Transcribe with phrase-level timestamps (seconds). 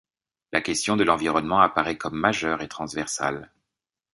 [0.51, 3.51] La question de l’environnement apparaît comme majeure et transversale.